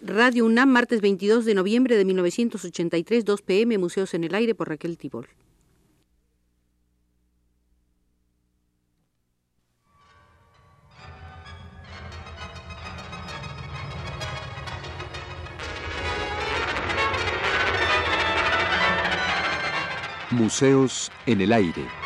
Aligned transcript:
Radio 0.00 0.46
UNAM, 0.46 0.68
martes 0.68 1.00
22 1.00 1.44
de 1.44 1.54
noviembre 1.54 1.96
de 1.96 2.04
1983, 2.04 3.24
2 3.24 3.42
pm, 3.42 3.78
Museos 3.78 4.14
en 4.14 4.22
el 4.22 4.34
Aire 4.34 4.54
por 4.54 4.68
Raquel 4.68 4.96
Tibol. 4.96 5.26
Museos 20.30 21.10
en 21.26 21.40
el 21.40 21.52
Aire. 21.52 21.97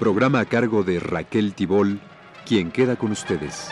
Programa 0.00 0.40
a 0.40 0.46
cargo 0.46 0.82
de 0.82 0.98
Raquel 0.98 1.52
Tibol, 1.52 2.00
quien 2.46 2.70
queda 2.70 2.96
con 2.96 3.12
ustedes. 3.12 3.68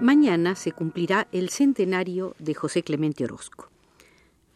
Mañana 0.00 0.54
se 0.54 0.72
cumplirá 0.72 1.28
el 1.32 1.50
centenario 1.50 2.34
de 2.38 2.54
José 2.54 2.82
Clemente 2.82 3.24
Orozco. 3.24 3.68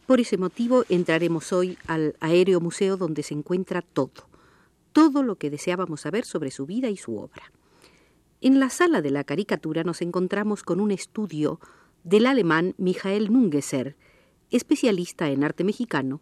Por 0.05 0.19
ese 0.19 0.37
motivo 0.37 0.83
entraremos 0.89 1.51
hoy 1.51 1.79
al 1.87 2.15
Aéreo 2.19 2.59
Museo 2.59 2.95
donde 2.95 3.23
se 3.23 3.33
encuentra 3.33 3.81
todo, 3.81 4.29
todo 4.93 5.23
lo 5.23 5.37
que 5.37 5.49
deseábamos 5.49 6.01
saber 6.01 6.25
sobre 6.25 6.51
su 6.51 6.67
vida 6.67 6.89
y 6.89 6.97
su 6.97 7.17
obra. 7.17 7.51
En 8.39 8.59
la 8.59 8.69
sala 8.69 9.01
de 9.01 9.09
la 9.09 9.23
caricatura 9.23 9.83
nos 9.83 10.03
encontramos 10.03 10.61
con 10.61 10.79
un 10.79 10.91
estudio 10.91 11.59
del 12.03 12.27
alemán 12.27 12.75
Michael 12.77 13.33
Nungeser, 13.33 13.95
especialista 14.51 15.29
en 15.29 15.43
arte 15.43 15.63
mexicano, 15.63 16.21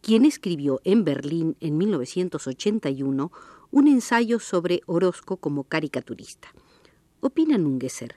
quien 0.00 0.24
escribió 0.24 0.80
en 0.84 1.02
Berlín 1.02 1.56
en 1.58 1.76
1981 1.76 3.32
un 3.72 3.88
ensayo 3.88 4.38
sobre 4.38 4.82
Orozco 4.86 5.38
como 5.38 5.64
caricaturista. 5.64 6.54
Opina 7.18 7.58
Nungeser, 7.58 8.16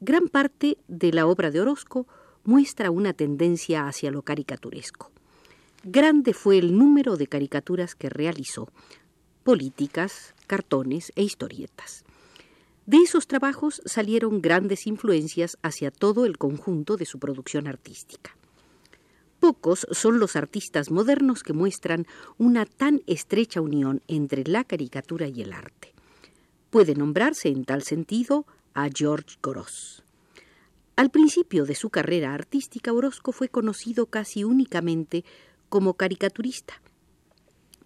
gran 0.00 0.28
parte 0.28 0.76
de 0.88 1.10
la 1.10 1.26
obra 1.26 1.50
de 1.50 1.62
Orozco 1.62 2.06
muestra 2.44 2.90
una 2.90 3.12
tendencia 3.12 3.86
hacia 3.86 4.10
lo 4.10 4.22
caricaturesco. 4.22 5.10
Grande 5.84 6.34
fue 6.34 6.58
el 6.58 6.76
número 6.76 7.16
de 7.16 7.26
caricaturas 7.26 7.94
que 7.94 8.08
realizó, 8.08 8.68
políticas, 9.42 10.34
cartones 10.46 11.12
e 11.16 11.22
historietas. 11.22 12.04
De 12.86 12.98
esos 12.98 13.26
trabajos 13.26 13.80
salieron 13.84 14.42
grandes 14.42 14.86
influencias 14.86 15.56
hacia 15.62 15.90
todo 15.90 16.24
el 16.26 16.38
conjunto 16.38 16.96
de 16.96 17.06
su 17.06 17.18
producción 17.18 17.68
artística. 17.68 18.36
Pocos 19.38 19.86
son 19.90 20.20
los 20.20 20.36
artistas 20.36 20.90
modernos 20.90 21.42
que 21.42 21.52
muestran 21.52 22.06
una 22.38 22.64
tan 22.64 23.02
estrecha 23.06 23.60
unión 23.60 24.02
entre 24.06 24.44
la 24.44 24.62
caricatura 24.62 25.26
y 25.26 25.42
el 25.42 25.52
arte. 25.52 25.92
Puede 26.70 26.94
nombrarse 26.94 27.48
en 27.48 27.64
tal 27.64 27.82
sentido 27.82 28.46
a 28.74 28.88
George 28.88 29.36
Gross. 29.42 30.01
Al 30.94 31.10
principio 31.10 31.64
de 31.64 31.74
su 31.74 31.88
carrera 31.88 32.34
artística, 32.34 32.92
Orozco 32.92 33.32
fue 33.32 33.48
conocido 33.48 34.06
casi 34.06 34.44
únicamente 34.44 35.24
como 35.68 35.94
caricaturista, 35.94 36.82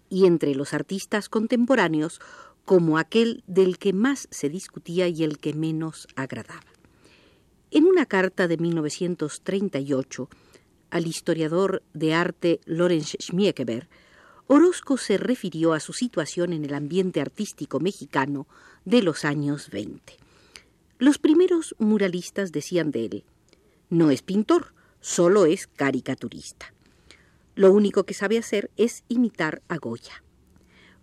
y 0.09 0.25
entre 0.25 0.53
los 0.55 0.73
artistas 0.73 1.29
contemporáneos 1.29 2.19
como 2.65 2.97
aquel 2.97 3.43
del 3.47 3.77
que 3.77 3.93
más 3.93 4.27
se 4.29 4.49
discutía 4.49 5.07
y 5.07 5.23
el 5.23 5.37
que 5.37 5.53
menos 5.53 6.07
agradaba. 6.15 6.65
En 7.71 7.85
una 7.85 8.05
carta 8.05 8.47
de 8.47 8.57
1938 8.57 10.29
al 10.89 11.07
historiador 11.07 11.83
de 11.93 12.13
arte 12.13 12.59
Lorenz 12.65 13.15
Schmiekeber, 13.21 13.87
Orozco 14.47 14.97
se 14.97 15.17
refirió 15.17 15.73
a 15.73 15.79
su 15.79 15.93
situación 15.93 16.53
en 16.53 16.65
el 16.65 16.73
ambiente 16.73 17.19
artístico 17.21 17.79
mexicano 17.79 18.47
de 18.85 19.01
los 19.01 19.25
años 19.25 19.69
20. 19.69 20.26
Los 20.99 21.19
primeros 21.19 21.75
muralistas 21.77 22.51
decían 22.51 22.89
de 22.89 23.05
él, 23.05 23.23
no 23.89 24.09
es 24.09 24.23
pintor, 24.23 24.73
solo 24.99 25.45
es 25.45 25.67
caricaturista. 25.67 26.73
Lo 27.53 27.71
único 27.71 28.03
que 28.03 28.15
sabe 28.15 28.39
hacer 28.39 28.71
es 28.77 29.03
imitar 29.07 29.61
a 29.67 29.77
Goya. 29.77 30.23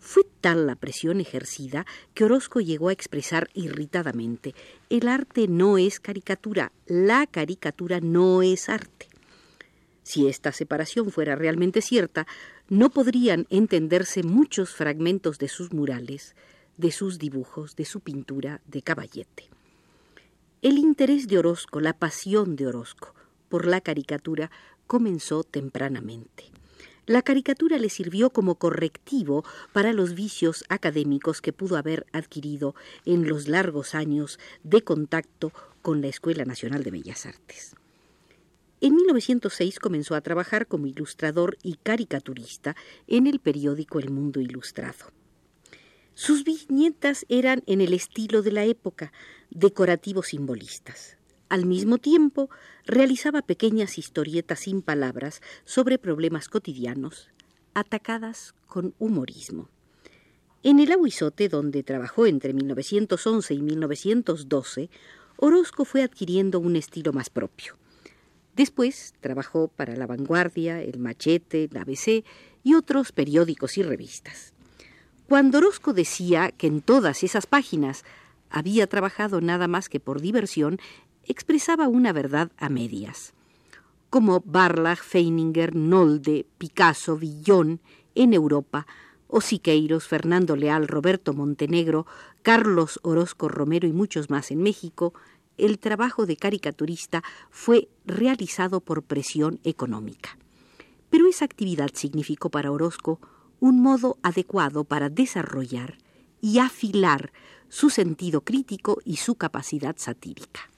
Fue 0.00 0.24
tal 0.40 0.66
la 0.66 0.74
presión 0.74 1.20
ejercida 1.20 1.86
que 2.12 2.24
Orozco 2.24 2.60
llegó 2.60 2.88
a 2.88 2.92
expresar 2.92 3.48
irritadamente, 3.54 4.54
el 4.90 5.06
arte 5.06 5.46
no 5.46 5.78
es 5.78 6.00
caricatura, 6.00 6.72
la 6.86 7.26
caricatura 7.28 8.00
no 8.00 8.42
es 8.42 8.68
arte. 8.68 9.08
Si 10.02 10.26
esta 10.26 10.50
separación 10.50 11.12
fuera 11.12 11.36
realmente 11.36 11.80
cierta, 11.80 12.26
no 12.68 12.90
podrían 12.90 13.46
entenderse 13.48 14.24
muchos 14.24 14.74
fragmentos 14.74 15.38
de 15.38 15.48
sus 15.48 15.72
murales, 15.72 16.34
de 16.76 16.90
sus 16.90 17.20
dibujos, 17.20 17.76
de 17.76 17.84
su 17.84 18.00
pintura 18.00 18.60
de 18.66 18.82
caballete. 18.82 19.53
El 20.64 20.78
interés 20.78 21.28
de 21.28 21.36
Orozco, 21.36 21.78
la 21.78 21.92
pasión 21.92 22.56
de 22.56 22.66
Orozco 22.66 23.14
por 23.50 23.66
la 23.66 23.82
caricatura 23.82 24.50
comenzó 24.86 25.44
tempranamente. 25.44 26.44
La 27.04 27.20
caricatura 27.20 27.76
le 27.76 27.90
sirvió 27.90 28.30
como 28.30 28.54
correctivo 28.54 29.44
para 29.74 29.92
los 29.92 30.14
vicios 30.14 30.64
académicos 30.70 31.42
que 31.42 31.52
pudo 31.52 31.76
haber 31.76 32.06
adquirido 32.12 32.74
en 33.04 33.28
los 33.28 33.46
largos 33.46 33.94
años 33.94 34.38
de 34.62 34.80
contacto 34.80 35.52
con 35.82 36.00
la 36.00 36.08
Escuela 36.08 36.46
Nacional 36.46 36.82
de 36.82 36.92
Bellas 36.92 37.26
Artes. 37.26 37.76
En 38.80 38.94
1906 38.94 39.78
comenzó 39.78 40.14
a 40.14 40.22
trabajar 40.22 40.66
como 40.66 40.86
ilustrador 40.86 41.58
y 41.62 41.74
caricaturista 41.74 42.74
en 43.06 43.26
el 43.26 43.38
periódico 43.38 43.98
El 43.98 44.08
Mundo 44.08 44.40
Ilustrado. 44.40 45.12
Sus 46.14 46.44
viñetas 46.44 47.26
eran 47.28 47.64
en 47.66 47.80
el 47.80 47.92
estilo 47.92 48.42
de 48.42 48.52
la 48.52 48.64
época, 48.64 49.12
decorativos 49.54 50.28
simbolistas. 50.28 51.16
Al 51.48 51.64
mismo 51.66 51.98
tiempo, 51.98 52.50
realizaba 52.84 53.42
pequeñas 53.42 53.96
historietas 53.96 54.60
sin 54.60 54.82
palabras 54.82 55.40
sobre 55.64 55.98
problemas 55.98 56.48
cotidianos, 56.48 57.28
atacadas 57.72 58.54
con 58.66 58.94
humorismo. 58.98 59.68
En 60.64 60.80
el 60.80 60.90
Aguizote, 60.90 61.48
donde 61.48 61.82
trabajó 61.82 62.26
entre 62.26 62.52
1911 62.52 63.54
y 63.54 63.62
1912, 63.62 64.90
Orozco 65.36 65.84
fue 65.84 66.02
adquiriendo 66.02 66.58
un 66.58 66.76
estilo 66.76 67.12
más 67.12 67.30
propio. 67.30 67.76
Después 68.56 69.14
trabajó 69.20 69.68
para 69.68 69.96
La 69.96 70.06
Vanguardia, 70.06 70.82
El 70.82 70.98
Machete, 70.98 71.68
la 71.70 71.82
ABC 71.82 72.24
y 72.62 72.74
otros 72.74 73.12
periódicos 73.12 73.76
y 73.78 73.82
revistas. 73.82 74.54
Cuando 75.28 75.58
Orozco 75.58 75.92
decía 75.92 76.50
que 76.50 76.66
en 76.66 76.80
todas 76.80 77.22
esas 77.24 77.46
páginas 77.46 78.04
había 78.50 78.86
trabajado 78.86 79.40
nada 79.40 79.68
más 79.68 79.88
que 79.88 80.00
por 80.00 80.20
diversión, 80.20 80.78
expresaba 81.24 81.88
una 81.88 82.12
verdad 82.12 82.52
a 82.56 82.68
medias. 82.68 83.34
Como 84.10 84.42
Barlach, 84.44 85.02
Feininger, 85.02 85.74
Nolde, 85.74 86.46
Picasso, 86.58 87.16
Villón 87.16 87.80
en 88.14 88.32
Europa, 88.32 88.86
o 89.26 89.40
Siqueiros, 89.40 90.06
Fernando 90.06 90.54
Leal, 90.54 90.86
Roberto 90.86 91.34
Montenegro, 91.34 92.06
Carlos 92.42 93.00
Orozco 93.02 93.48
Romero 93.48 93.88
y 93.88 93.92
muchos 93.92 94.30
más 94.30 94.52
en 94.52 94.62
México, 94.62 95.12
el 95.56 95.78
trabajo 95.78 96.26
de 96.26 96.36
caricaturista 96.36 97.22
fue 97.50 97.88
realizado 98.06 98.80
por 98.80 99.02
presión 99.02 99.60
económica. 99.64 100.38
Pero 101.10 101.26
esa 101.26 101.44
actividad 101.44 101.90
significó 101.94 102.50
para 102.50 102.70
Orozco 102.70 103.20
un 103.60 103.82
modo 103.82 104.18
adecuado 104.22 104.84
para 104.84 105.08
desarrollar 105.08 105.98
y 106.40 106.58
afilar 106.58 107.32
su 107.74 107.90
sentido 107.90 108.42
crítico 108.42 108.98
y 109.04 109.16
su 109.16 109.34
capacidad 109.34 109.96
satírica. 109.98 110.70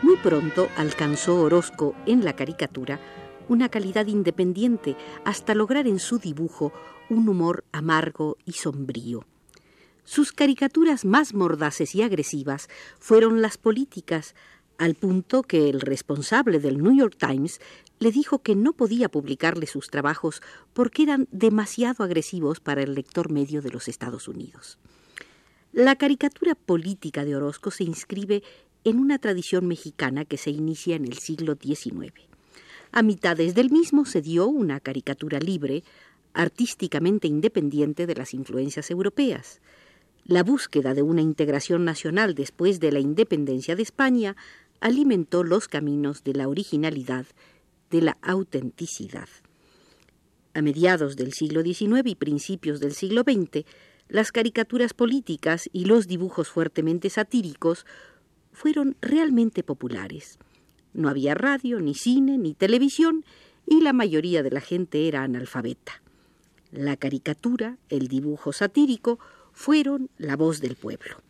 Muy 0.00 0.16
pronto 0.22 0.70
alcanzó 0.78 1.38
Orozco 1.42 1.94
en 2.06 2.24
la 2.24 2.32
caricatura 2.32 2.98
una 3.50 3.68
calidad 3.68 4.06
independiente 4.06 4.96
hasta 5.26 5.54
lograr 5.54 5.86
en 5.86 5.98
su 5.98 6.18
dibujo 6.18 6.72
un 7.10 7.28
humor 7.28 7.64
amargo 7.72 8.38
y 8.46 8.52
sombrío. 8.52 9.26
Sus 10.08 10.32
caricaturas 10.32 11.04
más 11.04 11.34
mordaces 11.34 11.94
y 11.94 12.00
agresivas 12.00 12.70
fueron 12.98 13.42
las 13.42 13.58
políticas, 13.58 14.34
al 14.78 14.94
punto 14.94 15.42
que 15.42 15.68
el 15.68 15.80
responsable 15.80 16.60
del 16.60 16.82
New 16.82 16.96
York 16.96 17.16
Times 17.18 17.60
le 17.98 18.12
dijo 18.12 18.38
que 18.38 18.54
no 18.54 18.72
podía 18.72 19.08
publicarle 19.08 19.66
sus 19.66 19.90
trabajos 19.90 20.40
porque 20.72 21.02
eran 21.02 21.28
demasiado 21.32 22.04
agresivos 22.04 22.60
para 22.60 22.82
el 22.82 22.94
lector 22.94 23.30
medio 23.30 23.60
de 23.60 23.70
los 23.70 23.88
Estados 23.88 24.28
Unidos. 24.28 24.78
La 25.72 25.96
caricatura 25.96 26.54
política 26.54 27.24
de 27.24 27.36
Orozco 27.36 27.70
se 27.70 27.84
inscribe 27.84 28.42
en 28.84 28.98
una 28.98 29.18
tradición 29.18 29.66
mexicana 29.66 30.24
que 30.24 30.38
se 30.38 30.50
inicia 30.50 30.96
en 30.96 31.04
el 31.04 31.18
siglo 31.18 31.56
XIX. 31.60 32.12
A 32.92 33.02
mitades 33.02 33.54
del 33.54 33.70
mismo 33.70 34.06
se 34.06 34.22
dio 34.22 34.46
una 34.46 34.80
caricatura 34.80 35.40
libre, 35.40 35.84
artísticamente 36.32 37.26
independiente 37.26 38.06
de 38.06 38.14
las 38.14 38.32
influencias 38.32 38.90
europeas. 38.90 39.60
La 40.24 40.42
búsqueda 40.42 40.94
de 40.94 41.02
una 41.02 41.20
integración 41.20 41.84
nacional 41.84 42.34
después 42.34 42.80
de 42.80 42.92
la 42.92 43.00
independencia 43.00 43.76
de 43.76 43.82
España 43.82 44.36
alimentó 44.80 45.44
los 45.44 45.68
caminos 45.68 46.24
de 46.24 46.34
la 46.34 46.48
originalidad, 46.48 47.26
de 47.90 48.02
la 48.02 48.18
autenticidad. 48.22 49.28
A 50.54 50.62
mediados 50.62 51.16
del 51.16 51.32
siglo 51.32 51.62
XIX 51.62 52.02
y 52.04 52.14
principios 52.14 52.80
del 52.80 52.92
siglo 52.92 53.22
XX, 53.22 53.64
las 54.08 54.32
caricaturas 54.32 54.94
políticas 54.94 55.68
y 55.72 55.84
los 55.84 56.06
dibujos 56.06 56.48
fuertemente 56.48 57.10
satíricos 57.10 57.86
fueron 58.52 58.96
realmente 59.00 59.62
populares. 59.62 60.38
No 60.94 61.08
había 61.08 61.34
radio, 61.34 61.80
ni 61.80 61.94
cine, 61.94 62.38
ni 62.38 62.54
televisión, 62.54 63.24
y 63.66 63.82
la 63.82 63.92
mayoría 63.92 64.42
de 64.42 64.50
la 64.50 64.60
gente 64.60 65.06
era 65.06 65.22
analfabeta. 65.22 66.02
La 66.72 66.96
caricatura, 66.96 67.78
el 67.88 68.08
dibujo 68.08 68.52
satírico, 68.52 69.18
fueron 69.52 70.10
la 70.16 70.36
voz 70.36 70.60
del 70.60 70.76
pueblo. 70.76 71.22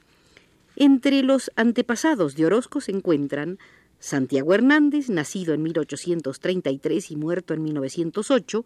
Entre 0.80 1.25
los 1.25 1.50
antepasados 1.56 2.36
de 2.36 2.46
Orozco 2.46 2.80
se 2.80 2.92
encuentran 2.92 3.58
Santiago 3.98 4.54
Hernández, 4.54 5.08
nacido 5.10 5.52
en 5.52 5.64
1833 5.64 7.10
y 7.10 7.16
muerto 7.16 7.52
en 7.52 7.64
1908, 7.64 8.64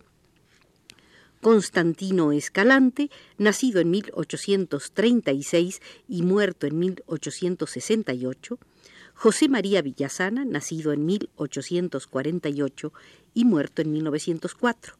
Constantino 1.40 2.32
Escalante, 2.32 3.08
nacido 3.38 3.80
en 3.80 3.90
1836 3.92 5.80
y 6.06 6.20
muerto 6.20 6.66
en 6.66 6.78
1868, 6.80 8.58
José 9.14 9.48
María 9.48 9.80
Villasana, 9.80 10.44
nacido 10.44 10.92
en 10.92 11.06
1848 11.06 12.92
y 13.32 13.46
muerto 13.46 13.80
en 13.80 13.90
1904, 13.90 14.96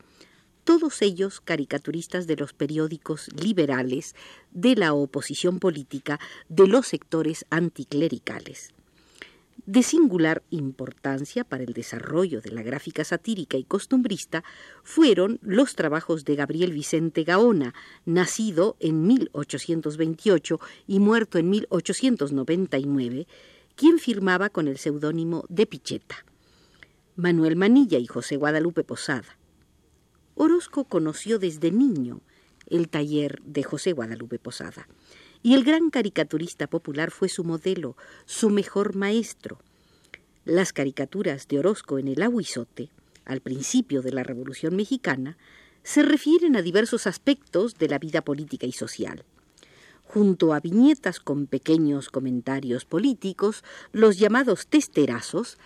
todos 0.65 1.03
ellos 1.03 1.41
caricaturistas 1.41 2.27
de 2.27 2.37
los 2.37 2.53
periódicos 2.53 3.29
liberales, 3.35 4.15
de 4.53 4.77
la 4.77 4.93
oposición 4.93 5.59
política, 5.59 6.21
de 6.49 6.67
los 6.69 6.87
sectores 6.87 7.45
anticlericales. 7.51 8.73
De 9.65 9.85
singular 9.85 10.43
importancia 10.51 11.45
para 11.45 11.63
el 11.63 11.73
desarrollo 11.73 12.41
de 12.41 12.51
la 12.51 12.63
gráfica 12.63 13.05
satírica 13.05 13.57
y 13.57 13.63
costumbrista 13.63 14.43
fueron 14.83 15.39
los 15.41 15.77
trabajos 15.77 16.25
de 16.25 16.35
Gabriel 16.35 16.73
Vicente 16.73 17.23
Gaona, 17.23 17.73
nacido 18.05 18.77
en 18.81 19.07
1828 19.07 20.61
y 20.89 20.99
muerto 20.99 21.39
en 21.39 21.51
1899, 21.51 23.29
quien 23.77 24.01
firmaba 24.01 24.49
con 24.51 24.67
el 24.67 24.79
seudónimo 24.79 25.45
de 25.49 25.67
Picheta. 25.67 26.25
Manuel 27.15 27.55
Manilla 27.55 27.99
y 27.99 28.07
José 28.07 28.37
Guadalupe 28.37 28.83
Posada. 28.83 29.39
Orozco 30.35 30.85
conoció 30.85 31.39
desde 31.39 31.71
niño 31.71 32.21
el 32.67 32.89
taller 32.89 33.43
de 33.45 33.63
José 33.63 33.93
Guadalupe 33.93 34.39
Posada 34.39 34.89
y 35.43 35.55
el 35.55 35.65
gran 35.65 35.91
caricaturista 35.91 36.67
popular 36.67 37.11
fue 37.11 37.29
su 37.29 37.45
modelo, 37.45 37.97
su 38.25 38.49
mejor 38.49 38.95
maestro. 38.95 39.59
Las 40.45 40.73
caricaturas 40.73 41.49
de 41.49 41.59
Orozco 41.59 41.99
en 41.99 42.09
el 42.09 42.23
Aguizote, 42.23 42.91
al 43.25 43.41
principio 43.41 44.03
de 44.03 44.13
la 44.13 44.23
Revolución 44.23 44.77
Mexicana, 44.77 45.37
se 45.83 46.03
refieren 46.03 46.57
a 46.57 46.63
diversos 46.63 47.07
aspectos 47.07 47.75
de 47.75 47.89
la 47.89 47.99
vida 47.99 48.23
política 48.23 48.67
y 48.67 48.73
social. 48.73 49.25
Junto 50.05 50.53
a 50.53 50.61
viñetas 50.61 51.21
con 51.21 51.47
pequeños 51.47 52.09
comentarios 52.09 52.85
políticos, 52.85 53.65
los 53.93 54.19
llamados 54.19 54.67
testerazos, 54.67 55.59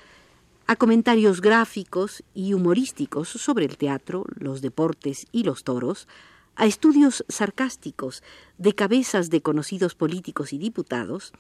a 0.67 0.77
comentarios 0.77 1.41
gráficos 1.41 2.25
y 2.35 2.55
humorísticos 2.55 3.29
sobre 3.29 3.65
el 3.65 3.77
teatro, 3.77 4.25
los 4.35 4.61
deportes 4.63 5.27
y 5.31 5.45
los 5.45 5.63
toros, 5.63 6.09
a 6.57 6.67
estudios 6.67 7.25
sarcásticos 7.29 8.23
de 8.59 8.75
cabezas 8.75 9.31
de 9.31 9.43
conocidos 9.43 9.95
políticos 9.95 10.53
y 10.53 10.59
diputados, 10.59 11.33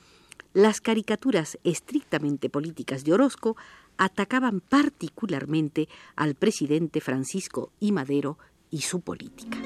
las 0.52 0.80
caricaturas 0.80 1.58
estrictamente 1.64 2.48
políticas 2.48 3.04
de 3.04 3.14
Orozco 3.14 3.56
atacaban 3.96 4.60
particularmente 4.60 5.88
al 6.14 6.34
presidente 6.34 7.00
Francisco 7.00 7.72
I. 7.80 7.92
Madero 7.92 8.38
y 8.70 8.82
su 8.82 9.00
política. 9.00 9.58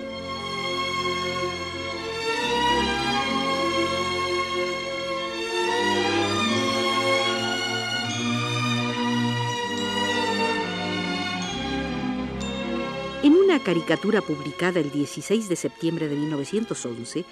Caricatura 13.60 14.22
publicada 14.22 14.80
el 14.80 14.90
16 14.90 15.48
de 15.48 15.56
septiembre 15.56 16.08
de 16.08 16.16
1911, 16.16 17.24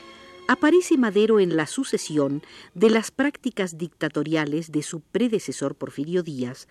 aparece 0.47 0.97
Madero 0.97 1.41
en 1.41 1.57
la 1.57 1.67
sucesión 1.67 2.43
de 2.75 2.91
las 2.91 3.11
prácticas 3.11 3.79
dictatoriales 3.79 4.71
de 4.71 4.83
su 4.83 5.01
predecesor 5.01 5.75
Porfirio 5.75 6.23
Díaz, 6.23 6.69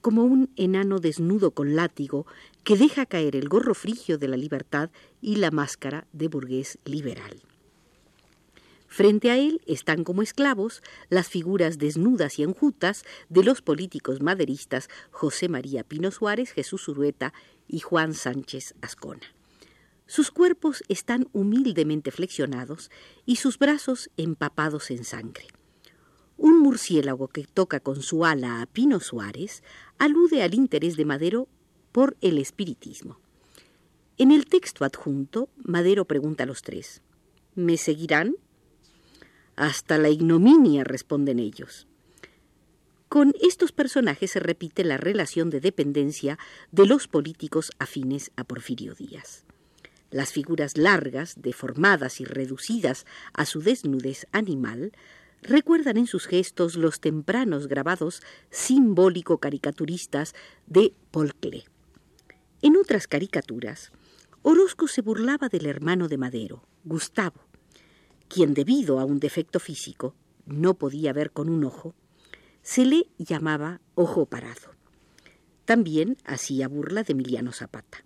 como 0.00 0.24
un 0.24 0.50
enano 0.56 0.98
desnudo 0.98 1.50
con 1.50 1.76
látigo 1.76 2.26
que 2.64 2.76
deja 2.76 3.06
caer 3.06 3.36
el 3.36 3.48
gorro 3.48 3.74
frigio 3.74 4.18
de 4.18 4.28
la 4.28 4.36
libertad 4.36 4.90
y 5.20 5.36
la 5.36 5.50
máscara 5.50 6.06
de 6.12 6.28
burgués 6.28 6.78
liberal. 6.84 7.42
Frente 8.92 9.30
a 9.30 9.38
él 9.38 9.62
están 9.66 10.02
como 10.02 10.20
esclavos 10.20 10.82
las 11.10 11.28
figuras 11.28 11.78
desnudas 11.78 12.40
y 12.40 12.42
enjutas 12.42 13.04
de 13.28 13.44
los 13.44 13.62
políticos 13.62 14.20
maderistas 14.20 14.88
José 15.12 15.48
María 15.48 15.84
Pino 15.84 16.10
Suárez, 16.10 16.50
Jesús 16.50 16.88
Urueta 16.88 17.32
y 17.68 17.78
Juan 17.78 18.14
Sánchez 18.14 18.74
Ascona. 18.82 19.22
Sus 20.08 20.32
cuerpos 20.32 20.82
están 20.88 21.28
humildemente 21.32 22.10
flexionados 22.10 22.90
y 23.24 23.36
sus 23.36 23.60
brazos 23.60 24.10
empapados 24.16 24.90
en 24.90 25.04
sangre. 25.04 25.46
Un 26.36 26.58
murciélago 26.58 27.28
que 27.28 27.44
toca 27.44 27.78
con 27.78 28.02
su 28.02 28.24
ala 28.24 28.60
a 28.60 28.66
Pino 28.66 28.98
Suárez 28.98 29.62
alude 29.98 30.42
al 30.42 30.52
interés 30.54 30.96
de 30.96 31.04
Madero 31.04 31.46
por 31.92 32.16
el 32.22 32.38
espiritismo. 32.38 33.20
En 34.18 34.32
el 34.32 34.46
texto 34.46 34.84
adjunto, 34.84 35.48
Madero 35.58 36.06
pregunta 36.06 36.42
a 36.42 36.46
los 36.46 36.62
tres, 36.62 37.02
¿Me 37.54 37.76
seguirán? 37.76 38.34
Hasta 39.60 39.98
la 39.98 40.08
ignominia, 40.08 40.84
responden 40.84 41.38
ellos. 41.38 41.86
Con 43.10 43.34
estos 43.42 43.72
personajes 43.72 44.30
se 44.30 44.40
repite 44.40 44.84
la 44.84 44.96
relación 44.96 45.50
de 45.50 45.60
dependencia 45.60 46.38
de 46.72 46.86
los 46.86 47.08
políticos 47.08 47.70
afines 47.78 48.30
a 48.36 48.44
Porfirio 48.44 48.94
Díaz. 48.94 49.44
Las 50.10 50.32
figuras 50.32 50.78
largas, 50.78 51.34
deformadas 51.42 52.22
y 52.22 52.24
reducidas 52.24 53.04
a 53.34 53.44
su 53.44 53.60
desnudez 53.60 54.26
animal, 54.32 54.92
recuerdan 55.42 55.98
en 55.98 56.06
sus 56.06 56.26
gestos 56.26 56.76
los 56.76 56.98
tempranos 57.00 57.66
grabados 57.66 58.22
simbólico-caricaturistas 58.48 60.34
de 60.68 60.94
Paul. 61.10 61.34
En 62.62 62.78
otras 62.78 63.06
caricaturas, 63.06 63.92
Orozco 64.40 64.88
se 64.88 65.02
burlaba 65.02 65.50
del 65.50 65.66
hermano 65.66 66.08
de 66.08 66.16
Madero, 66.16 66.66
Gustavo, 66.84 67.49
quien 68.30 68.54
debido 68.54 69.00
a 69.00 69.04
un 69.04 69.18
defecto 69.18 69.58
físico 69.58 70.14
no 70.46 70.74
podía 70.74 71.12
ver 71.12 71.32
con 71.32 71.50
un 71.50 71.64
ojo 71.64 71.94
se 72.62 72.84
le 72.84 73.08
llamaba 73.18 73.80
ojo 73.94 74.26
parado. 74.26 74.70
También 75.64 76.16
hacía 76.24 76.68
burla 76.68 77.02
de 77.02 77.12
Emiliano 77.12 77.52
Zapata. 77.52 78.04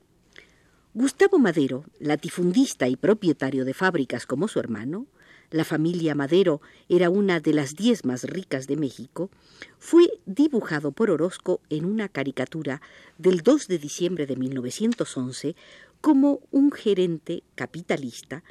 Gustavo 0.94 1.38
Madero, 1.38 1.84
latifundista 1.98 2.88
y 2.88 2.96
propietario 2.96 3.64
de 3.64 3.74
fábricas 3.74 4.26
como 4.26 4.48
su 4.48 4.60
hermano, 4.60 5.06
la 5.50 5.64
familia 5.64 6.14
Madero 6.14 6.62
era 6.88 7.10
una 7.10 7.40
de 7.40 7.52
las 7.52 7.76
diez 7.76 8.04
más 8.04 8.24
ricas 8.24 8.66
de 8.66 8.76
México, 8.76 9.30
fue 9.78 10.08
dibujado 10.24 10.92
por 10.92 11.10
Orozco 11.10 11.60
en 11.68 11.84
una 11.84 12.08
caricatura 12.08 12.80
del 13.18 13.42
2 13.42 13.68
de 13.68 13.78
diciembre 13.78 14.26
de 14.26 14.36
1911 14.36 15.54
como 16.00 16.40
un 16.50 16.72
gerente 16.72 17.42
capitalista 17.56 18.42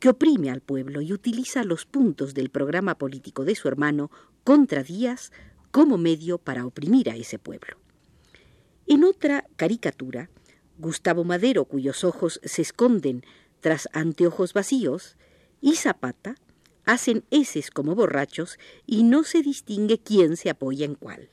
que 0.00 0.08
oprime 0.08 0.50
al 0.50 0.62
pueblo 0.62 1.02
y 1.02 1.12
utiliza 1.12 1.62
los 1.62 1.86
puntos 1.86 2.34
del 2.34 2.50
programa 2.50 2.96
político 2.96 3.44
de 3.44 3.54
su 3.54 3.68
hermano 3.68 4.10
contra 4.42 4.82
Díaz 4.82 5.30
como 5.70 5.98
medio 5.98 6.38
para 6.38 6.66
oprimir 6.66 7.10
a 7.10 7.16
ese 7.16 7.38
pueblo. 7.38 7.76
En 8.86 9.04
otra 9.04 9.46
caricatura, 9.56 10.30
Gustavo 10.78 11.22
Madero, 11.22 11.66
cuyos 11.66 12.02
ojos 12.02 12.40
se 12.42 12.62
esconden 12.62 13.24
tras 13.60 13.88
anteojos 13.92 14.54
vacíos, 14.54 15.16
y 15.60 15.76
Zapata 15.76 16.34
hacen 16.86 17.24
heces 17.30 17.70
como 17.70 17.94
borrachos 17.94 18.58
y 18.86 19.02
no 19.02 19.22
se 19.22 19.42
distingue 19.42 19.98
quién 19.98 20.36
se 20.36 20.48
apoya 20.48 20.86
en 20.86 20.94
cuál. 20.94 21.28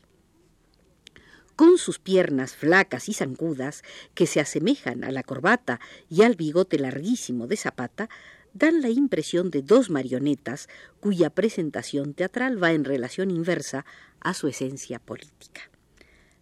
Con 1.55 1.77
sus 1.77 1.97
piernas 1.97 2.55
flacas 2.55 3.09
y 3.09 3.13
zancudas, 3.13 3.83
que 4.13 4.27
se 4.27 4.39
asemejan 4.39 5.03
a 5.03 5.11
la 5.11 5.23
corbata 5.23 5.79
y 6.09 6.21
al 6.21 6.35
bigote 6.35 6.77
larguísimo 6.77 7.47
de 7.47 7.57
Zapata, 7.57 8.09
dan 8.57 8.81
la 8.81 8.89
impresión 8.89 9.51
de 9.51 9.61
dos 9.61 9.89
marionetas 9.89 10.67
cuya 10.99 11.29
presentación 11.29 12.13
teatral 12.13 12.61
va 12.61 12.71
en 12.73 12.83
relación 12.83 13.31
inversa 13.31 13.85
a 14.19 14.33
su 14.33 14.47
esencia 14.47 14.99
política. 14.99 15.69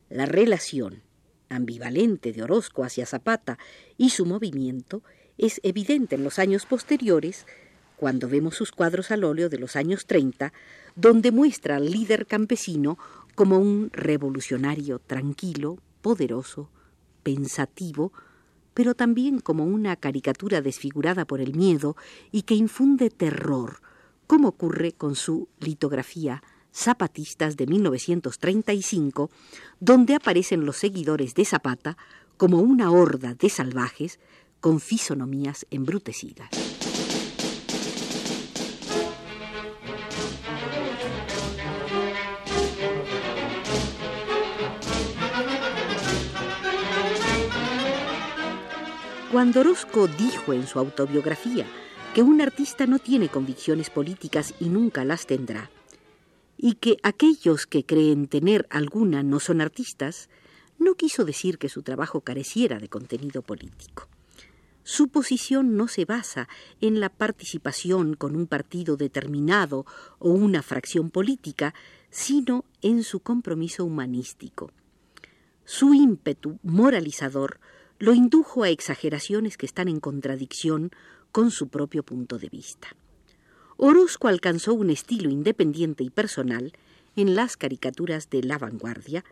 La 0.10 0.26
relación 0.26 1.04
ambivalente 1.50 2.32
de 2.32 2.44
Orozco 2.44 2.84
hacia 2.84 3.06
Zapata 3.06 3.58
y 3.98 4.10
su 4.10 4.26
movimiento 4.26 5.04
es 5.38 5.60
evidente 5.64 6.16
en 6.16 6.24
los 6.24 6.40
años 6.40 6.66
posteriores, 6.66 7.46
cuando 7.98 8.28
vemos 8.28 8.56
sus 8.56 8.72
cuadros 8.72 9.12
al 9.12 9.24
óleo 9.24 9.50
de 9.50 9.60
los 9.60 9.76
años 9.76 10.06
30, 10.06 10.54
donde 10.96 11.32
muestra 11.32 11.78
al 11.78 11.92
líder 11.92 12.26
campesino 12.26 12.98
como 13.36 13.58
un 13.58 13.90
revolucionario 13.94 15.00
tranquilo, 15.00 15.80
poderoso, 16.02 16.70
pensativo, 17.24 18.14
pero 18.76 18.94
también 18.94 19.40
como 19.40 19.66
una 19.66 19.96
caricatura 19.96 20.62
desfigurada 20.62 21.26
por 21.26 21.42
el 21.42 21.56
miedo 21.56 21.96
y 22.32 22.44
que 22.44 22.54
infunde 22.54 23.10
terror, 23.10 23.82
como 24.28 24.50
ocurre 24.50 24.92
con 24.92 25.16
su 25.16 25.48
litografía 25.60 26.44
Zapatistas 26.72 27.56
de 27.56 27.68
1935, 27.68 29.32
donde 29.80 30.14
aparecen 30.14 30.66
los 30.66 30.76
seguidores 30.76 31.34
de 31.34 31.46
Zapata 31.46 31.98
como 32.38 32.60
una 32.60 32.92
horda 32.92 33.34
de 33.34 33.50
salvajes 33.50 34.20
con 34.60 34.82
fisonomías 34.82 35.66
embrutecidas. 35.72 36.50
Cuando 49.36 49.60
Orozco 49.60 50.08
dijo 50.08 50.54
en 50.54 50.66
su 50.66 50.80
autobiografía 50.80 51.66
que 52.14 52.22
un 52.22 52.40
artista 52.40 52.88
no 52.88 53.00
tiene 53.00 53.28
convicciones 53.28 53.90
políticas 53.90 54.54
y 54.62 54.70
nunca 54.70 55.04
las 55.04 55.28
tendrá, 55.28 55.70
y 56.56 56.76
que 56.76 56.96
aquellos 57.04 57.68
que 57.68 57.84
creen 57.84 58.28
tener 58.28 58.66
alguna 58.70 59.24
no 59.24 59.42
son 59.42 59.60
artistas, 59.60 60.30
no 60.80 60.96
quiso 60.96 61.26
decir 61.26 61.58
que 61.58 61.68
su 61.68 61.84
trabajo 61.84 62.22
careciera 62.22 62.80
de 62.80 62.88
contenido 62.88 63.42
político. 63.42 64.08
Su 64.84 65.10
posición 65.10 65.76
no 65.76 65.90
se 65.90 66.06
basa 66.06 66.48
en 66.80 67.02
la 67.02 67.10
participación 67.10 68.14
con 68.14 68.38
un 68.38 68.48
partido 68.48 68.96
determinado 68.96 69.86
o 70.18 70.30
una 70.30 70.62
fracción 70.62 71.10
política, 71.10 71.74
sino 72.10 72.64
en 72.82 73.04
su 73.04 73.20
compromiso 73.20 73.84
humanístico. 73.84 74.72
Su 75.66 75.94
ímpetu 75.94 76.58
moralizador 76.64 77.60
lo 78.00 78.14
indujo 78.14 78.64
a 78.64 78.70
exageraciones 78.70 79.58
que 79.58 79.66
están 79.66 79.88
en 79.88 80.00
contradicción 80.00 80.92
con 81.32 81.52
su 81.52 81.70
propio 81.70 82.04
punto 82.04 82.38
de 82.38 82.50
vista. 82.50 82.96
Orozco 83.78 84.28
alcanzó 84.28 84.74
un 84.74 84.90
estilo 84.90 85.30
independiente 85.30 86.04
y 86.04 86.10
personal 86.10 86.74
en 87.16 87.36
las 87.36 87.58
caricaturas 87.58 88.30
de 88.30 88.44
La 88.44 88.58
Vanguardia, 88.58 89.24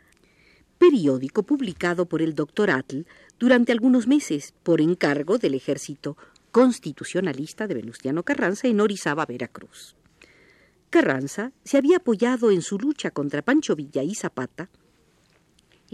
periódico 0.78 1.44
publicado 1.44 2.08
por 2.08 2.22
el 2.22 2.36
doctor 2.36 2.72
Atl 2.72 3.02
durante 3.40 3.72
algunos 3.72 4.08
meses 4.08 4.54
por 4.64 4.82
encargo 4.82 5.38
del 5.38 5.54
ejército 5.54 6.18
constitucionalista 6.52 7.68
de 7.68 7.76
Venustiano 7.76 8.24
Carranza 8.24 8.68
en 8.68 8.80
Orizaba, 8.80 9.26
Veracruz. 9.26 9.96
Carranza 10.90 11.52
se 11.64 11.78
había 11.78 11.98
apoyado 11.98 12.52
en 12.52 12.62
su 12.62 12.78
lucha 12.78 13.12
contra 13.12 13.42
Pancho 13.42 13.76
Villa 13.76 14.04
y 14.04 14.14
Zapata 14.14 14.70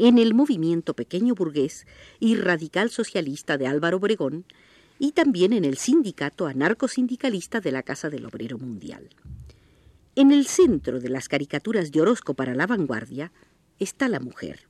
en 0.07 0.17
el 0.17 0.33
movimiento 0.33 0.93
pequeño 0.93 1.35
burgués 1.35 1.85
y 2.19 2.35
radical 2.35 2.89
socialista 2.89 3.57
de 3.57 3.67
Álvaro 3.67 3.97
Obregón 3.97 4.45
y 4.97 5.11
también 5.11 5.53
en 5.53 5.65
el 5.65 5.77
sindicato 5.77 6.47
anarcosindicalista 6.47 7.59
de 7.59 7.71
la 7.71 7.83
Casa 7.83 8.09
del 8.09 8.25
Obrero 8.25 8.57
Mundial. 8.57 9.09
En 10.15 10.31
el 10.31 10.45
centro 10.47 10.99
de 10.99 11.09
las 11.09 11.29
caricaturas 11.29 11.91
de 11.91 12.01
Orozco 12.01 12.33
para 12.33 12.55
la 12.55 12.67
vanguardia 12.67 13.31
está 13.79 14.09
la 14.09 14.19
mujer. 14.19 14.67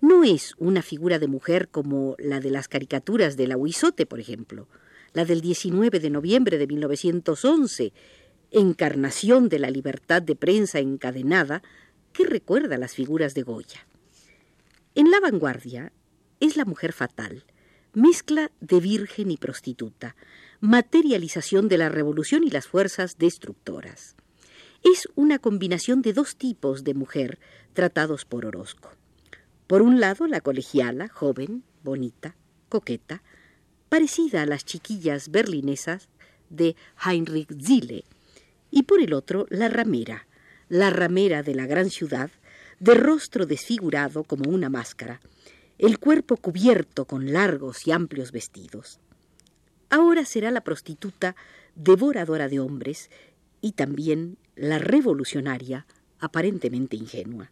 No 0.00 0.24
es 0.24 0.54
una 0.58 0.82
figura 0.82 1.18
de 1.18 1.28
mujer 1.28 1.68
como 1.68 2.16
la 2.18 2.40
de 2.40 2.50
las 2.50 2.68
caricaturas 2.68 3.36
de 3.36 3.46
la 3.46 3.56
Huizote, 3.56 4.06
por 4.06 4.20
ejemplo, 4.20 4.68
la 5.12 5.24
del 5.24 5.40
19 5.40 6.00
de 6.00 6.10
noviembre 6.10 6.58
de 6.58 6.66
1911, 6.66 7.92
encarnación 8.50 9.48
de 9.48 9.58
la 9.60 9.70
libertad 9.70 10.22
de 10.22 10.36
prensa 10.36 10.80
encadenada 10.80 11.62
que 12.12 12.26
recuerda 12.26 12.78
las 12.78 12.94
figuras 12.94 13.34
de 13.34 13.42
Goya. 13.42 13.86
En 14.96 15.10
la 15.10 15.18
vanguardia 15.18 15.92
es 16.38 16.56
la 16.56 16.64
mujer 16.64 16.92
fatal, 16.92 17.44
mezcla 17.94 18.52
de 18.60 18.78
virgen 18.78 19.32
y 19.32 19.36
prostituta, 19.36 20.14
materialización 20.60 21.68
de 21.68 21.78
la 21.78 21.88
revolución 21.88 22.44
y 22.44 22.50
las 22.50 22.68
fuerzas 22.68 23.18
destructoras. 23.18 24.14
Es 24.84 25.08
una 25.16 25.40
combinación 25.40 26.00
de 26.00 26.12
dos 26.12 26.36
tipos 26.36 26.84
de 26.84 26.94
mujer 26.94 27.40
tratados 27.72 28.24
por 28.24 28.46
Orozco. 28.46 28.92
Por 29.66 29.82
un 29.82 29.98
lado, 29.98 30.28
la 30.28 30.40
colegiala, 30.40 31.08
joven, 31.08 31.64
bonita, 31.82 32.36
coqueta, 32.68 33.24
parecida 33.88 34.42
a 34.42 34.46
las 34.46 34.64
chiquillas 34.64 35.28
berlinesas 35.28 36.08
de 36.50 36.76
Heinrich 37.04 37.52
Zille, 37.60 38.04
y 38.70 38.84
por 38.84 39.00
el 39.00 39.12
otro, 39.12 39.46
la 39.50 39.68
ramera, 39.68 40.28
la 40.68 40.90
ramera 40.90 41.42
de 41.42 41.56
la 41.56 41.66
gran 41.66 41.90
ciudad, 41.90 42.30
de 42.84 42.92
rostro 42.92 43.46
desfigurado 43.46 44.24
como 44.24 44.50
una 44.50 44.68
máscara, 44.68 45.22
el 45.78 45.98
cuerpo 45.98 46.36
cubierto 46.36 47.06
con 47.06 47.32
largos 47.32 47.86
y 47.86 47.92
amplios 47.92 48.30
vestidos. 48.30 49.00
Ahora 49.88 50.26
será 50.26 50.50
la 50.50 50.60
prostituta 50.60 51.34
devoradora 51.74 52.46
de 52.46 52.60
hombres 52.60 53.08
y 53.62 53.72
también 53.72 54.36
la 54.54 54.78
revolucionaria 54.78 55.86
aparentemente 56.20 56.94
ingenua. 56.94 57.50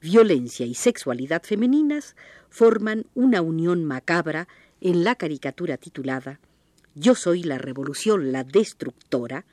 Violencia 0.00 0.66
y 0.66 0.74
sexualidad 0.74 1.44
femeninas 1.44 2.16
forman 2.50 3.06
una 3.14 3.42
unión 3.42 3.84
macabra 3.84 4.48
en 4.80 5.04
la 5.04 5.14
caricatura 5.14 5.76
titulada 5.76 6.40
Yo 6.96 7.14
soy 7.14 7.44
la 7.44 7.58
revolución, 7.58 8.32
la 8.32 8.42
destructora, 8.42 9.44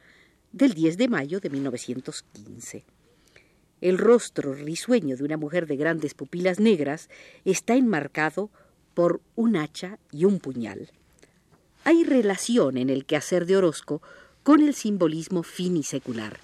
del 0.52 0.74
10 0.74 0.98
de 0.98 1.08
mayo 1.10 1.40
de 1.40 1.52
1915. 1.52 2.86
El 3.82 3.98
rostro 3.98 4.54
risueño 4.54 5.16
de 5.16 5.24
una 5.24 5.38
mujer 5.38 5.68
de 5.68 5.78
grandes 5.78 6.14
pupilas 6.14 6.60
negras 6.60 7.10
está 7.46 7.76
enmarcado 7.76 8.50
por 8.94 9.22
un 9.36 9.56
hacha 9.56 10.00
y 10.12 10.26
un 10.26 10.40
puñal. 10.40 10.92
Hay 11.86 12.04
relación 12.04 12.78
en 12.78 12.90
el 12.90 13.06
quehacer 13.06 13.46
de 13.46 13.56
Orozco 13.56 14.02
con 14.44 14.62
el 14.62 14.74
simbolismo 14.74 15.44
finisecular, 15.44 16.40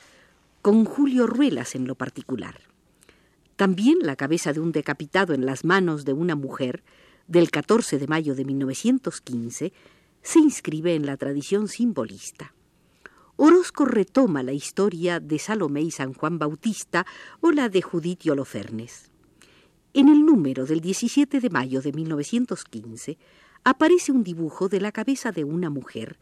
con 0.62 0.86
Julio 0.86 1.28
Ruelas 1.28 1.76
en 1.76 1.88
lo 1.88 1.96
particular. 1.96 2.60
También 3.56 4.00
la 4.02 4.16
cabeza 4.16 4.54
de 4.54 4.60
un 4.60 4.72
decapitado 4.72 5.34
en 5.34 5.46
las 5.46 5.66
manos 5.66 6.06
de 6.06 6.14
una 6.14 6.36
mujer, 6.36 6.84
del 7.28 7.52
14 7.52 7.98
de 8.00 8.08
mayo 8.08 8.36
de 8.36 8.46
1915, 8.46 9.74
se 10.22 10.40
inscribe 10.40 10.96
en 10.96 11.06
la 11.06 11.18
tradición 11.18 11.68
simbolista. 11.68 12.54
Orozco 13.38 13.84
retoma 13.84 14.44
la 14.44 14.54
historia 14.54 15.20
de 15.20 15.40
Salomé 15.40 15.82
y 15.82 15.92
San 15.92 16.14
Juan 16.14 16.40
Bautista 16.40 17.06
o 17.42 17.52
la 17.52 17.68
de 17.68 17.82
Judith 17.82 18.26
y 18.26 18.30
Holofernes. 18.30 19.12
En 19.94 20.08
el 20.08 20.26
número 20.26 20.66
del 20.66 20.80
17 20.80 21.42
de 21.42 21.50
mayo 21.50 21.82
de 21.82 21.92
1915 21.92 23.18
aparece 23.66 24.14
un 24.14 24.24
dibujo 24.24 24.70
de 24.70 24.80
la 24.80 24.94
cabeza 24.94 25.34
de 25.34 25.44
una 25.44 25.70
mujer, 25.70 26.18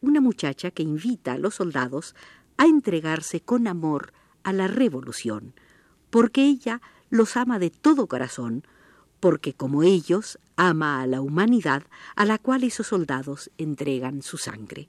una 0.00 0.20
muchacha 0.20 0.70
que 0.70 0.84
invita 0.84 1.32
a 1.32 1.38
los 1.38 1.56
soldados 1.56 2.14
a 2.56 2.66
entregarse 2.66 3.40
con 3.40 3.66
amor 3.66 4.12
a 4.44 4.52
la 4.52 4.68
revolución, 4.68 5.54
porque 6.10 6.44
ella 6.44 6.80
los 7.10 7.36
ama 7.36 7.58
de 7.58 7.70
todo 7.70 8.06
corazón, 8.06 8.64
porque 9.18 9.54
como 9.54 9.82
ellos 9.82 10.38
ama 10.54 11.00
a 11.00 11.08
la 11.08 11.20
humanidad 11.20 11.82
a 12.14 12.24
la 12.24 12.38
cual 12.38 12.62
esos 12.62 12.86
soldados 12.86 13.50
entregan 13.58 14.22
su 14.22 14.38
sangre. 14.38 14.88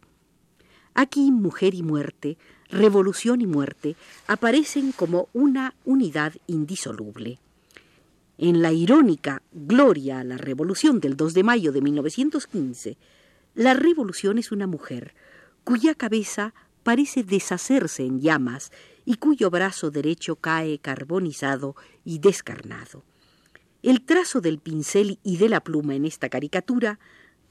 Aquí 0.97 1.29
mujer 1.29 1.75
y 1.75 1.83
muerte, 1.83 2.37
revolución 2.69 3.41
y 3.41 3.47
muerte 3.47 3.97
aparecen 4.27 4.93
como 4.93 5.27
una 5.33 5.75
unidad 5.83 6.33
indisoluble. 6.47 7.39
En 8.37 8.61
la 8.61 8.71
irónica 8.71 9.41
Gloria 9.51 10.21
a 10.21 10.23
la 10.23 10.37
Revolución 10.37 11.01
del 11.01 11.17
2 11.17 11.33
de 11.33 11.43
mayo 11.43 11.73
de 11.73 11.81
1915, 11.81 12.97
la 13.55 13.73
revolución 13.73 14.37
es 14.37 14.53
una 14.53 14.67
mujer 14.67 15.15
cuya 15.65 15.95
cabeza 15.95 16.53
parece 16.83 17.23
deshacerse 17.23 18.05
en 18.05 18.21
llamas 18.21 18.71
y 19.03 19.15
cuyo 19.15 19.49
brazo 19.49 19.91
derecho 19.91 20.37
cae 20.37 20.79
carbonizado 20.79 21.75
y 22.05 22.19
descarnado. 22.19 23.03
El 23.83 24.01
trazo 24.01 24.39
del 24.39 24.59
pincel 24.59 25.19
y 25.23 25.35
de 25.37 25.49
la 25.49 25.59
pluma 25.59 25.93
en 25.95 26.05
esta 26.05 26.29
caricatura, 26.29 26.99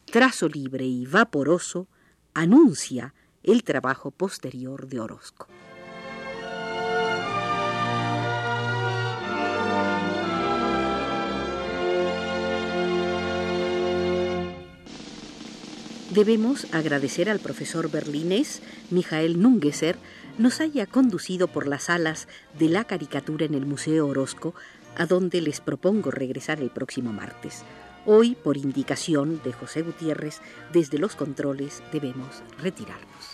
trazo 0.07 0.49
libre 0.49 0.87
y 0.87 1.05
vaporoso, 1.05 1.89
anuncia 2.33 3.13
el 3.45 3.63
trabajo 3.63 4.11
posterior 4.11 4.89
de 4.89 5.01
Orozco. 5.01 5.47
Debemos 16.15 16.73
agradecer 16.73 17.29
al 17.29 17.41
profesor 17.41 17.91
berlinés 17.91 18.63
Mijael 18.91 19.43
Nungeser 19.43 19.97
nos 20.39 20.61
haya 20.61 20.87
conducido 20.87 21.49
por 21.49 21.67
las 21.67 21.85
salas 21.85 22.29
de 22.59 22.69
la 22.69 22.85
caricatura 22.85 23.47
en 23.47 23.55
el 23.55 23.67
Museo 23.67 24.07
Orozco, 24.07 24.55
a 24.97 25.07
donde 25.07 25.41
les 25.41 25.61
propongo 25.61 26.13
regresar 26.13 26.61
el 26.61 26.71
próximo 26.71 27.13
martes. 27.13 27.65
Hoy, 28.07 28.37
por 28.37 28.57
indicación 28.57 29.41
de 29.43 29.53
José 29.53 29.83
Gutiérrez, 29.83 30.41
desde 30.73 30.99
los 30.99 31.17
controles 31.17 31.83
debemos 31.93 32.43
retirarnos. 32.59 33.34